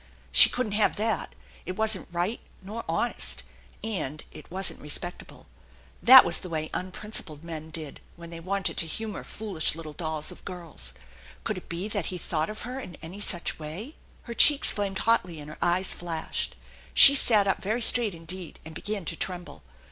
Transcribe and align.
She 0.31 0.49
couldn't 0.49 0.71
have 0.71 0.95
that. 0.95 1.35
It 1.63 1.73
wasn't 1.75 2.07
right 2.11 2.39
nor 2.63 2.83
honest, 2.89 3.43
and 3.83 4.23
it 4.31 4.49
wasn't 4.49 4.81
respectable! 4.81 5.45
That 6.01 6.25
was 6.25 6.39
the 6.39 6.49
way 6.49 6.71
unprincipled 6.73 7.43
men 7.43 7.69
did 7.69 7.99
when 8.15 8.31
they 8.31 8.39
wanted 8.39 8.77
to 8.77 8.87
humor 8.87 9.23
foolish 9.23 9.75
little 9.75 9.93
dolls 9.93 10.31
of 10.31 10.43
girls. 10.43 10.93
Could 11.43 11.59
it 11.59 11.69
be 11.69 11.87
that 11.87 12.07
he 12.07 12.17
thought 12.17 12.49
of 12.49 12.61
her 12.61 12.79
in 12.79 12.97
any 13.03 13.19
such 13.19 13.59
way? 13.59 13.95
Her 14.23 14.33
cheeks 14.33 14.71
flamed 14.73 14.97
hotly 14.97 15.39
and 15.39 15.51
her 15.51 15.57
eyes 15.61 15.93
flashed. 15.93 16.55
She 16.95 17.13
sat 17.13 17.47
up 17.47 17.61
very 17.61 17.83
straight 17.83 18.15
indeed, 18.15 18.57
and 18.65 18.73
began 18.73 19.05
to 19.05 19.15
tremble. 19.15 19.61